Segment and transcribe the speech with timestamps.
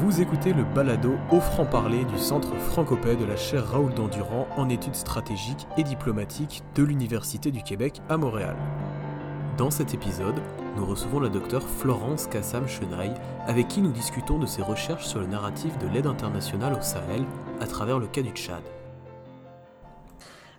[0.00, 4.68] Vous écoutez le balado au franc-parler du Centre francopais de la chaire Raoul Dandurand en
[4.68, 8.54] études stratégiques et diplomatiques de l'Université du Québec à Montréal.
[9.56, 10.40] Dans cet épisode,
[10.76, 13.14] nous recevons la docteure Florence Kassam-Chenaille,
[13.48, 17.24] avec qui nous discutons de ses recherches sur le narratif de l'aide internationale au Sahel
[17.60, 18.62] à travers le cas du Tchad.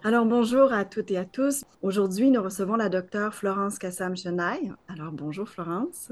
[0.03, 1.63] Alors bonjour à toutes et à tous.
[1.81, 4.73] Aujourd'hui, nous recevons la docteure Florence Kassam-Chenaille.
[4.89, 6.11] Alors bonjour Florence.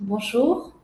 [0.00, 0.79] Bonjour.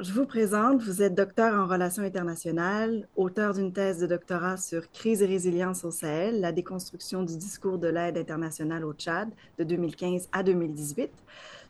[0.00, 4.90] Je vous présente, vous êtes docteur en relations internationales, auteur d'une thèse de doctorat sur
[4.90, 9.28] crise et résilience au Sahel, la déconstruction du discours de l'aide internationale au Tchad
[9.58, 11.10] de 2015 à 2018,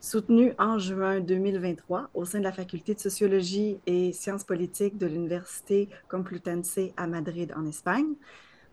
[0.01, 5.07] soutenue en juin 2023 au sein de la faculté de sociologie et sciences politiques de
[5.07, 8.15] l'Université Complutense à Madrid en Espagne.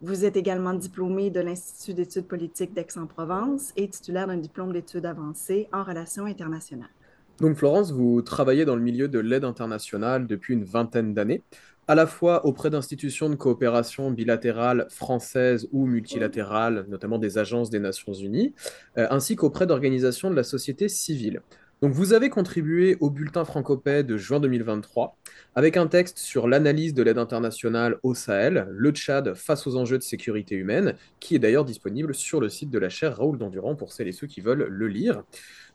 [0.02, 5.68] Vous êtes également diplômé de l'Institut d'études politiques d'Aix-en-Provence et titulaire d'un diplôme d'études avancées
[5.74, 6.88] en relations internationales.
[7.42, 11.44] Donc Florence, vous travaillez dans le milieu de l'aide internationale depuis une vingtaine d'années,
[11.88, 17.80] à la fois auprès d'institutions de coopération bilatérale françaises ou multilatérales, notamment des agences des
[17.80, 18.54] Nations Unies,
[18.98, 21.42] euh, ainsi qu'auprès d'organisations de la société civile.
[21.82, 25.18] Donc vous avez contribué au bulletin francopais de juin 2023
[25.56, 29.98] avec un texte sur l'analyse de l'aide internationale au Sahel, le Tchad face aux enjeux
[29.98, 33.76] de sécurité humaine, qui est d'ailleurs disponible sur le site de la chaire Raoul Dandurand
[33.76, 35.24] pour celles et ceux qui veulent le lire.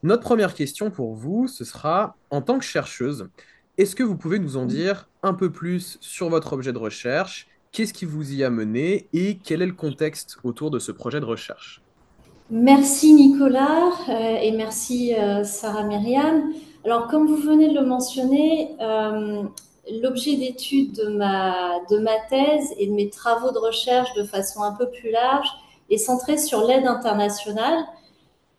[0.02, 3.28] Notre première question pour vous, ce sera, en tant que chercheuse,
[3.76, 7.48] est-ce que vous pouvez nous en dire un peu plus sur votre objet de recherche?
[7.70, 9.08] Qu'est-ce qui vous y a mené?
[9.12, 11.82] Et quel est le contexte autour de ce projet de recherche?
[12.50, 16.50] Merci Nicolas euh, et merci euh, Sarah Myriam.
[16.86, 19.42] Alors comme vous venez de le mentionner, euh,
[20.02, 24.62] l'objet d'étude de ma, de ma thèse et de mes travaux de recherche de façon
[24.62, 25.48] un peu plus large
[25.90, 27.84] est centré sur l'aide internationale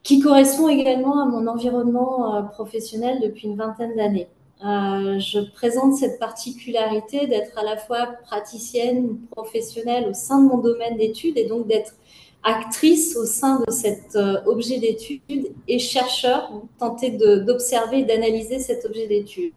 [0.03, 4.27] qui correspond également à mon environnement euh, professionnel depuis une vingtaine d'années.
[4.63, 10.57] Euh, je présente cette particularité d'être à la fois praticienne, professionnelle au sein de mon
[10.57, 11.93] domaine d'études et donc d'être
[12.43, 18.85] actrice au sein de cet euh, objet d'étude et chercheur, tenter d'observer et d'analyser cet
[18.85, 19.53] objet d'étude.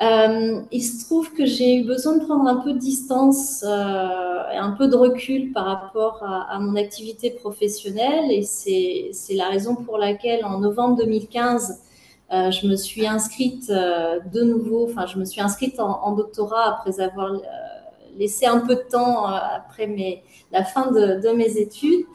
[0.00, 4.50] Euh, il se trouve que j'ai eu besoin de prendre un peu de distance euh,
[4.50, 9.74] et un peu de recul par rapport à, mon activité professionnelle et c'est la raison
[9.74, 11.82] pour laquelle en novembre 2015,
[12.32, 16.98] euh, je me suis inscrite de nouveau, enfin je me suis inscrite en, doctorat après
[17.00, 17.32] avoir
[18.16, 20.18] laissé un peu de temps après
[20.50, 22.06] la fin de, de mes études.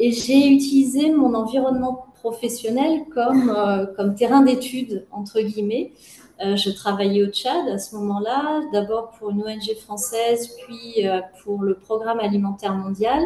[0.00, 3.54] Et j'ai utilisé mon environnement professionnel comme,
[3.96, 5.92] comme terrain d'étude entre guillemets
[6.42, 11.20] euh, je travaillais au Tchad à ce moment-là, d'abord pour une ONG française, puis euh,
[11.42, 13.22] pour le Programme alimentaire mondial.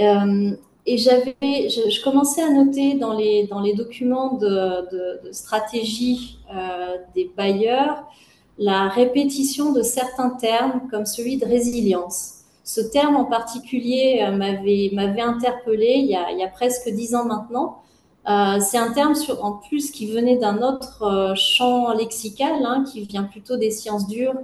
[0.00, 0.50] Euh,
[0.84, 6.40] et j'avais, je, commençais à noter dans les, dans les documents de, stratégie
[7.14, 8.02] des bailleurs
[8.58, 12.40] la répétition de certains termes comme celui de résilience.
[12.64, 17.82] Ce terme en particulier m'avait, m'avait interpellé il il y a presque dix ans maintenant
[18.28, 23.00] euh, c'est un terme en plus qui venait d'un autre euh, champ lexical, hein, qui
[23.00, 24.34] vient plutôt des sciences dures,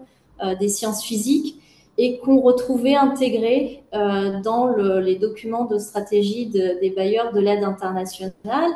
[0.42, 1.60] euh, des sciences physiques,
[1.96, 7.64] et qu'on retrouvait intégré dans le, les documents de stratégie de, des bailleurs de l'aide
[7.64, 8.70] internationale.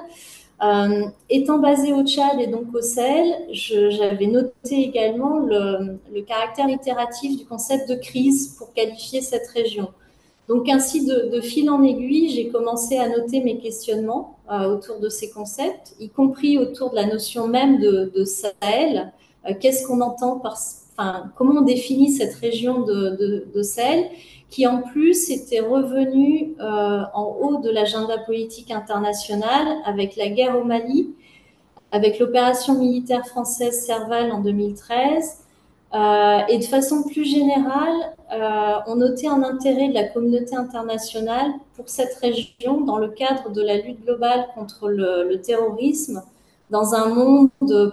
[1.30, 7.38] étant basé au Tchad et donc au Sahel, j'avais noté également le, le caractère itératif
[7.38, 9.92] du concept de crise pour qualifier cette région.
[10.48, 15.08] Donc ainsi, de, fil en aiguille, j'ai commencé à noter mes questionnements euh, autour de
[15.08, 19.12] ces concepts, y compris autour de la notion même de, Sahel.
[19.48, 20.58] Euh, qu'est-ce qu'on entend par,
[20.97, 24.10] enfin, comment on définit cette région de, Sahel,
[24.50, 30.59] qui en plus était revenue euh, en haut de l'agenda politique international avec la guerre
[30.59, 31.14] au Mali,
[31.92, 35.41] avec l'opération militaire française Serval en 2013
[35.94, 41.53] euh, et de façon plus générale, euh, on notait un intérêt de la communauté internationale
[41.77, 46.22] pour cette région dans le cadre de la lutte globale contre le, terrorisme
[46.71, 47.50] dans un monde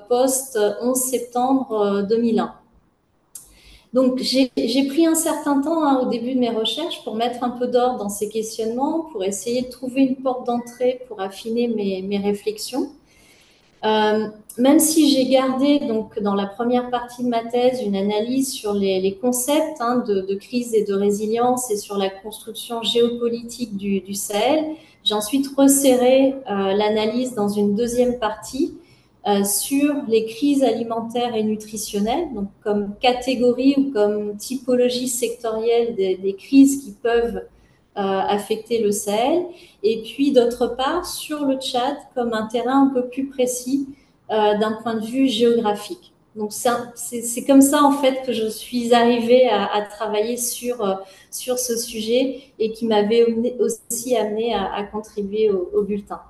[0.08, 2.44] post-11 septembre 2001.
[2.44, 2.48] Euh,
[3.94, 7.50] Donc j'ai pris un certain temps hein, au début de mes recherches pour mettre un
[7.50, 12.02] peu d'ordre dans ces questionnements, pour essayer de trouver une porte d'entrée pour affiner mes,
[12.02, 12.92] mes réflexions.
[13.86, 14.28] Euh,
[14.58, 18.74] même si j'ai gardé donc dans la première partie de ma thèse une analyse sur
[18.74, 24.66] les, concepts hein, de, crise et de résilience et sur la construction géopolitique du, Sahel,
[25.04, 28.76] j'ai ensuite resserré euh, l'analyse dans une deuxième partie
[29.28, 36.36] euh, sur les crises alimentaires et nutritionnelles, donc comme catégorie ou comme typologie sectorielle des,
[36.38, 37.44] crises qui peuvent
[37.96, 39.46] affecter le Sahel,
[39.84, 43.88] et puis d'autre part sur le Tchad comme un terrain un peu plus précis
[44.32, 46.14] euh, d'un point de vue géographique.
[46.36, 51.00] donc c'est comme ça en fait que je suis arrivée à, travailler sur,
[51.32, 53.26] sur ce sujet et qui m'avait
[53.60, 56.22] aussi amené à, contribuer au, bulletin.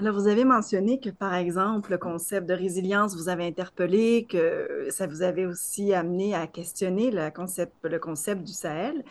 [0.00, 4.86] Alors, vous avez mentionné que, par exemple, le concept de résilience vous avait interpellé, que
[4.88, 9.04] ça vous avait aussi amené à questionner le concept, le concept du Sahel.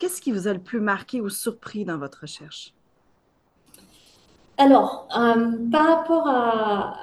[0.00, 2.74] Qu'est-ce qui vous a le plus marqué ou surpris dans votre recherche?
[4.58, 6.96] Alors, euh, par rapport à,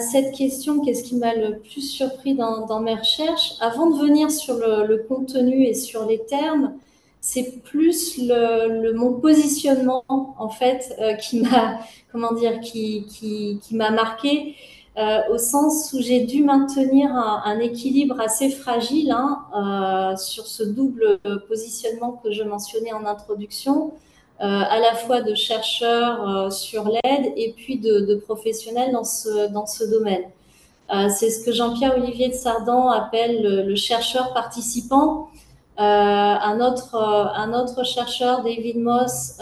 [0.00, 3.56] cette question, qu'est-ce qui m'a le plus surpris dans, mes recherches?
[3.60, 6.72] Avant de venir sur le, contenu et sur les termes,
[7.26, 11.80] c'est plus le, mon positionnement en fait euh, qui m'a
[12.12, 14.54] comment dire qui, qui, m'a marqué
[14.96, 21.18] euh, au sens où j'ai dû maintenir un, équilibre assez fragile hein, sur ce double
[21.48, 23.92] positionnement que je mentionnais en introduction
[24.42, 29.48] euh, à la fois de chercheurs euh, sur l'aide et puis de, professionnels dans ce,
[29.50, 30.24] dans ce domaine.
[30.94, 35.30] Euh, c'est ce que Jean-Pierre Olivier de Sardan appelle le, chercheur participant.
[35.78, 39.38] Un, autre, un autre chercheur, David Moss,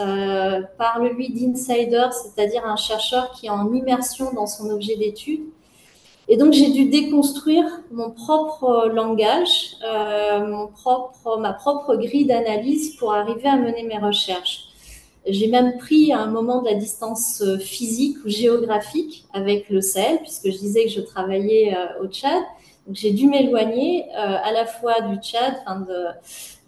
[0.79, 5.43] parle lui d'insider, c'est-à-dire un chercheur qui est en immersion dans son objet d'étude.
[6.27, 9.77] Et donc j'ai dû déconstruire mon propre langage,
[10.41, 14.69] mon propre, ma propre grille d'analyse pour arriver à mener mes recherches.
[15.27, 20.19] J'ai même pris un moment de la distance euh, physique ou géographique avec le Sahel,
[20.19, 22.43] puisque je disais que je travaillais euh, au Tchad.
[22.93, 26.07] J'ai dû m'éloigner euh, à la fois du Tchad, enfin de,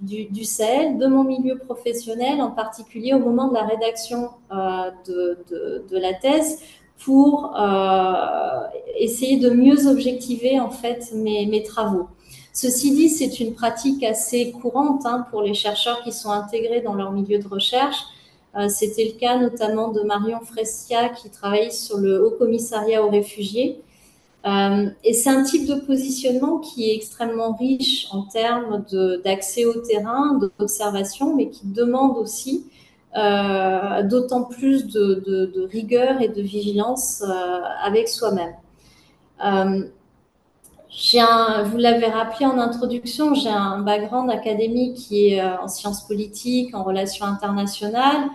[0.01, 5.39] du, du, Sahel, de mon milieu professionnel, en particulier au moment de la rédaction de,
[5.51, 6.63] de, de, la thèse,
[7.05, 7.55] pour
[8.97, 12.09] essayer de mieux objectiver en fait mes, mes travaux.
[12.55, 16.95] Ceci dit, c'est une pratique assez courante hein, pour les chercheurs qui sont intégrés dans
[16.95, 18.07] leur milieu de recherche
[18.57, 23.11] euh, c'était le cas notamment de Marion Frescia qui travaille sur le Haut Commissariat aux
[23.11, 23.83] réfugiés.
[24.47, 28.85] Euh, et c'est un type de positionnement qui est extrêmement riche en termes
[29.25, 32.67] d'accès au terrain, d'observation, mais qui demande aussi
[33.17, 37.25] euh, d'autant plus de, rigueur et de vigilance
[37.83, 38.55] avec soi-même.
[39.41, 46.85] vous l'avez rappelé en introduction, j'ai un background académique qui est en sciences politiques, en
[46.85, 48.29] relations internationales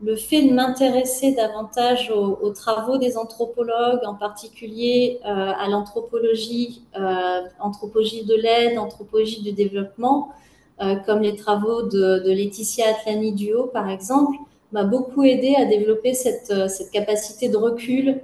[0.00, 7.40] le fait de m'intéresser davantage aux, travaux des anthropologues, en particulier euh, à l'anthropologie, euh,
[7.58, 10.30] anthropologie de l'aide, anthropologie du développement,
[10.80, 14.36] euh, comme les travaux de, de Laetitia Atlani Duo, par exemple,
[14.70, 18.20] m'a beaucoup aidé à développer cette, cette capacité de recul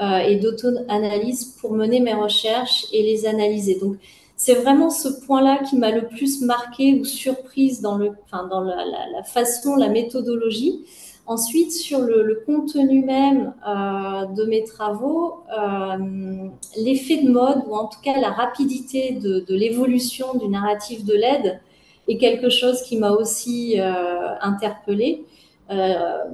[0.00, 3.80] et d'auto-analyse pour mener mes recherches et les analyser.
[3.80, 3.96] Donc,
[4.36, 8.60] c'est vraiment ce point-là qui m'a le plus marqué ou surprise dans, le, enfin, dans
[8.60, 8.76] la,
[9.12, 10.84] la façon, la méthodologie.
[11.28, 16.48] Ensuite, sur le, contenu même euh, de mes travaux, euh,
[16.78, 21.60] l'effet de mode, ou en tout cas la rapidité de, l'évolution du narratif de l'aide,
[22.08, 25.26] est quelque chose qui m'a aussi euh, interpellée.
[25.68, 26.24] le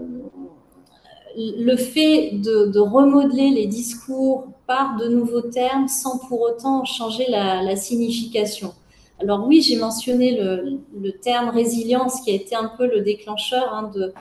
[1.76, 8.72] fait de, remodeler les discours par de nouveaux termes sans pour autant changer la, signification.
[9.20, 13.90] Alors oui, j'ai mentionné le, terme résilience qui a été un peu le déclencheur hein,
[13.92, 14.14] de,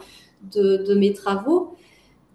[0.51, 1.75] de, mes travaux.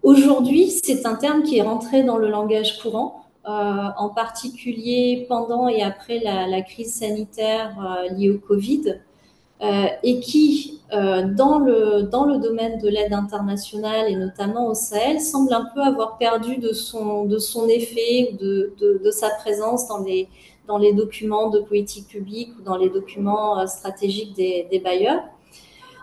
[0.03, 3.51] Aujourd'hui, c'est un terme qui est rentré dans le langage courant, euh,
[3.97, 8.99] en particulier pendant et après la, crise sanitaire euh, liée au Covid,
[9.61, 15.19] euh, et qui, dans, le, dans le domaine de l'aide internationale et notamment au Sahel,
[15.19, 19.99] semble un peu avoir perdu de son, de son effet, de, de, sa présence dans
[19.99, 20.29] les,
[20.67, 25.23] dans les documents de politique publique ou dans les documents stratégiques des bailleurs.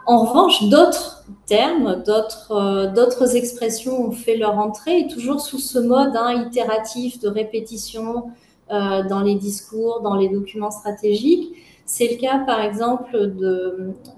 [0.07, 2.05] En revanche, d'autres termes,
[2.51, 8.31] euh, d'autres expressions ont fait leur entrée, toujours sous ce mode hein, itératif de répétition
[8.71, 11.57] euh, dans les discours, dans les documents stratégiques.
[11.87, 13.33] C'est le cas, par exemple,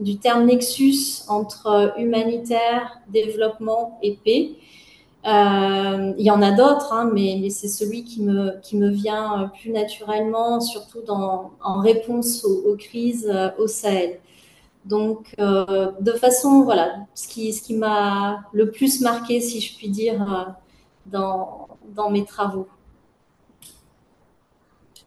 [0.00, 4.52] du terme nexus entre humanitaire, développement et paix.
[5.26, 10.60] Euh, il y en a d'autres, hein, mais, c'est celui qui me, vient plus naturellement,
[10.60, 14.18] surtout en réponse aux crises au Sahel.
[14.88, 20.22] Donc, euh, de façon, voilà, ce qui, m'a le plus marqué, si je puis dire,
[20.22, 20.50] euh,
[21.04, 22.66] dans, mes travaux.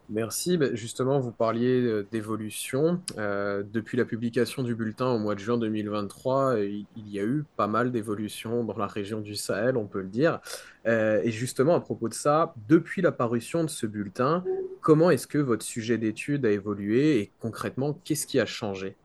[0.08, 0.58] Merci.
[0.58, 3.02] Ben, justement, vous parliez euh, d'évolution.
[3.18, 7.68] depuis la publication du bulletin au mois de juin 2023, il y a eu pas
[7.68, 10.42] mal d'évolutions dans la région du Sahel, on peut le dire.
[10.86, 14.44] et justement, à propos de ça, depuis la parution de ce bulletin,
[14.82, 18.96] comment est-ce que votre sujet d'étude a évolué et concrètement, qu'est-ce qui a changé?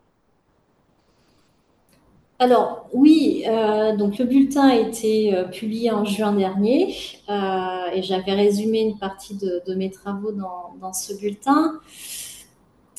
[2.38, 6.94] Alors oui, euh, donc le bulletin a été euh, publié en juin dernier
[7.30, 11.80] euh, et j'avais résumé une partie de, mes travaux dans, ce bulletin.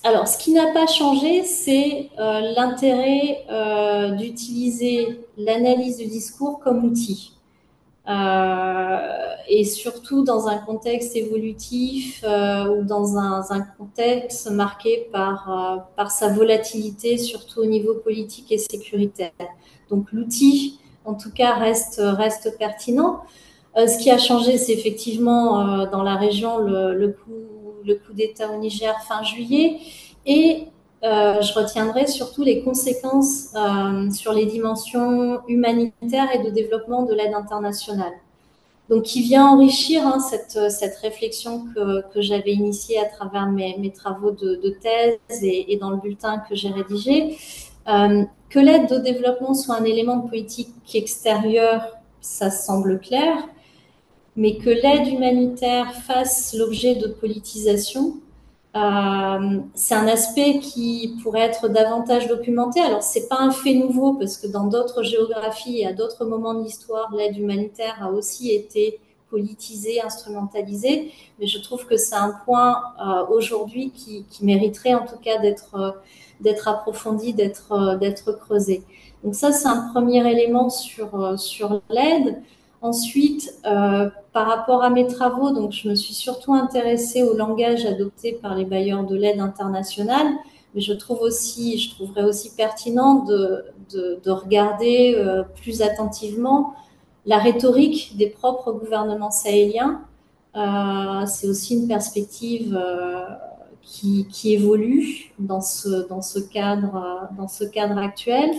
[0.04, 3.46] Alors ce qui n'a pas changé, c'est l'intérêt
[4.18, 7.37] d'utiliser l'analyse du discours comme outil.
[8.08, 17.18] Et surtout dans un contexte évolutif ou dans un, contexte marqué par, par sa volatilité,
[17.18, 19.32] surtout au niveau politique et sécuritaire.
[19.90, 23.22] Donc l'outil, en tout cas, reste, reste pertinent.
[23.78, 27.32] Euh, ce qui a changé, c'est effectivement euh, dans la région le, coup,
[27.86, 29.78] le coup d'État au Niger fin juillet.
[30.26, 30.68] Et
[31.04, 33.54] euh, je retiendrai surtout les conséquences
[34.12, 38.14] sur les dimensions humanitaires et de développement de l'aide internationale.
[38.90, 44.78] Donc, qui vient enrichir hein, cette, réflexion que, j'avais initiée à travers mes, travaux de,
[44.82, 47.38] thèse et, et, dans le bulletin que j'ai rédigé.
[47.88, 53.38] Euh, que l'aide au développement soit un élément de politique extérieure, ça semble clair,
[54.36, 58.18] mais que l'aide humanitaire fasse l'objet de politisation,
[58.76, 62.80] euh, c'est un aspect qui pourrait être davantage documenté.
[62.82, 66.26] Alors, ce n'est pas un fait nouveau, parce que dans d'autres géographies et à d'autres
[66.26, 72.16] moments de l'histoire, l'aide humanitaire a aussi été politisée, instrumentalisée, mais je trouve que c'est
[72.16, 76.02] un point euh, aujourd'hui qui, mériterait en tout cas d'être
[76.40, 78.84] d'être approfondi, d'être euh, creusé.
[79.24, 82.42] Donc ça, c'est un premier élément euh, sur l'aide.
[82.82, 87.86] Ensuite, euh, par rapport à mes travaux, donc je me suis surtout intéressée au langage
[87.86, 90.28] adopté par les bailleurs de l'aide internationale,
[90.76, 96.76] mais je trouve aussi, je trouverais aussi pertinent de, de, de regarder euh, plus attentivement
[97.26, 100.02] la rhétorique des propres gouvernements sahéliens.
[100.56, 102.80] Euh, c'est aussi une perspective
[103.82, 108.52] qui, qui évolue dans ce, dans, ce cadre, dans ce cadre actuel.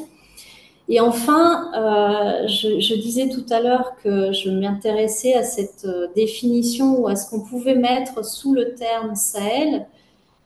[0.90, 6.98] Et enfin, euh, je, disais tout à l'heure que je m'intéressais à cette euh, définition
[6.98, 9.86] ou à ce qu'on pouvait mettre sous le terme Sahel.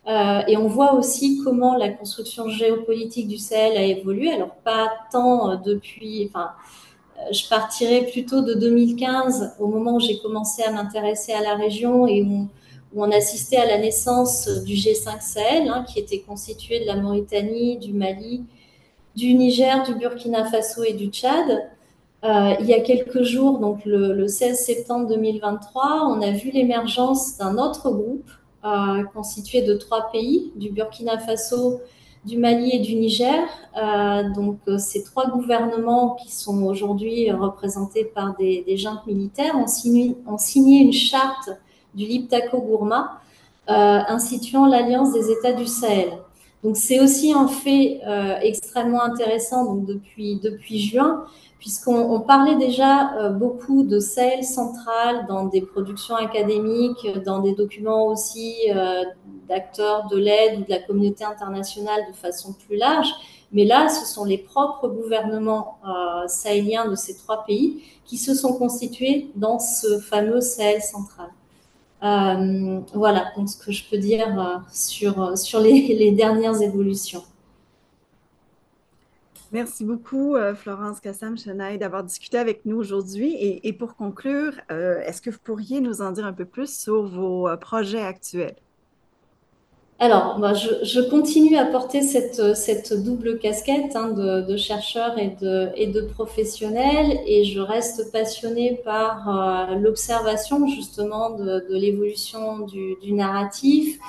[0.09, 4.33] Euh, et on voit aussi comment la construction géopolitique du Sahel a évolué.
[4.33, 6.51] Alors pas tant depuis, enfin,
[7.31, 12.07] je partirais plutôt de 2015, au moment où j'ai commencé à m'intéresser à la région
[12.09, 12.49] et où
[12.95, 16.97] où on assistait à la naissance du G5 Sahel, hein, qui était constitué de la
[16.97, 18.43] Mauritanie, du Mali,
[19.15, 21.69] du Niger, du Burkina Faso et du Tchad.
[22.25, 26.51] Euh, il y a quelques jours, donc le, le, 16 septembre 2023, on a vu
[26.53, 28.31] l'émergence d'un autre groupe
[28.65, 31.81] euh, constitué de trois pays, du Burkina Faso,
[32.25, 33.41] du Mali et du Niger.
[33.77, 39.67] Euh, donc ces trois gouvernements qui sont aujourd'hui représentés par des, des juntes militaires ont
[39.67, 40.15] signé,
[40.81, 41.51] une charte
[41.95, 43.21] du Liptako Gourma,
[43.67, 46.13] instituant l'Alliance des États du Sahel.
[46.63, 51.25] Donc c'est aussi un fait euh, extrêmement intéressant depuis, depuis juin,
[51.59, 58.07] puisqu'on parlait déjà euh, beaucoup de Sahel central dans des productions académiques, dans des documents
[58.07, 59.03] aussi euh,
[59.49, 63.09] d'acteurs de l'aide ou de la communauté internationale de façon plus large.
[63.51, 65.79] Mais là, ce sont les propres gouvernements
[66.27, 71.29] sahéliens de ces trois pays qui se sont constitués dans ce fameux Sahel central.
[72.03, 77.23] Euh, voilà donc ce que je peux dire euh, sur, euh, sur les, dernières évolutions.
[79.53, 83.37] Merci beaucoup, Florence Kassam Chenaille, d'avoir discuté avec nous aujourd'hui.
[83.39, 87.55] Et, pour conclure, est-ce que vous pourriez nous en dire un peu plus sur vos
[87.59, 88.57] projets actuels?
[90.03, 95.29] Alors, moi, je, continue à porter cette, double casquette hein, de, chercheur et
[95.87, 104.01] de, professionnel et je reste passionnée par euh, l'observation justement de, l'évolution du, narratif.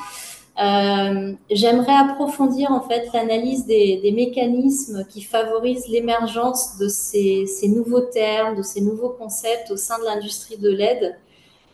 [0.59, 8.55] Euh, J'aimerais approfondir en fait l'analyse des, mécanismes qui favorisent l'émergence de ces, nouveaux termes,
[8.55, 11.15] de ces nouveaux concepts au sein de l'industrie de l'aide.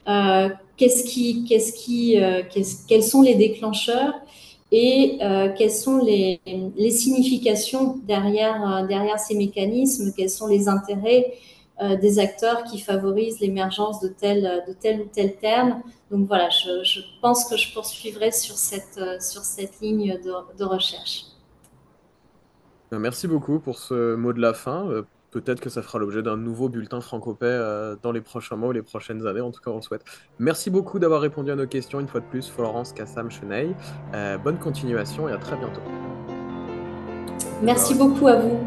[0.08, 2.42] Euh, qu'est-ce qui, qu'est-ce qui, euh,
[2.88, 4.14] quels sont les déclencheurs
[4.72, 6.40] et euh, quelles sont les,
[6.90, 11.34] significations derrière, euh, derrière ces mécanismes, quels sont les intérêts
[12.02, 15.82] des acteurs qui favorisent l'émergence de tel, de tel ou tel terme.
[16.12, 21.24] Donc voilà, je, pense que je poursuivrai sur cette, sur cette ligne de recherche.
[22.92, 24.90] Merci beaucoup pour ce mot de la fin
[25.32, 28.72] peut-être que ça fera l'objet d'un nouveau bulletin franco euh, dans les prochains mois ou
[28.72, 29.42] les prochaines années.
[29.42, 30.04] En tout cas, on le souhaite.
[30.40, 33.76] Merci beaucoup d'avoir répondu à nos questions une fois de plus, Florence Kassam Cheney.
[34.14, 35.82] Euh, bonne continuation et à très bientôt.
[37.62, 38.58] Merci beaucoup à vous.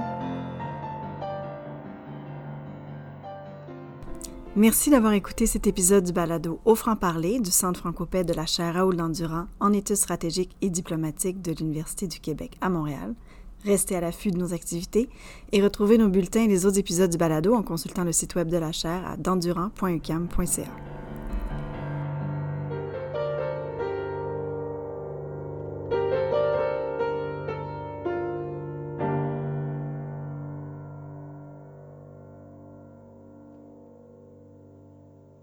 [4.55, 8.75] Merci d'avoir écouté cet épisode du balado Au franc-parler du Centre francopais de la chaire
[8.75, 13.15] Raoul Landurand en études stratégiques et diplomatiques de l'Université du Québec à Montréal
[13.65, 15.09] Restez à l'affût de nos activités
[15.53, 18.49] et retrouvez nos bulletins et les autres épisodes du balado en consultant le site web
[18.49, 20.69] de la chaire à dendurant.ucam.ca.